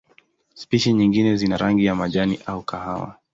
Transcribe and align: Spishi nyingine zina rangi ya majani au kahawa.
Spishi 0.53 0.93
nyingine 0.93 1.35
zina 1.37 1.57
rangi 1.57 1.85
ya 1.85 1.95
majani 1.95 2.39
au 2.45 2.63
kahawa. 2.63 3.17